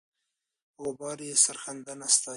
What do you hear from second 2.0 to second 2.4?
ستایي.